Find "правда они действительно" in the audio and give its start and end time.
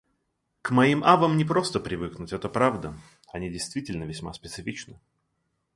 2.49-4.03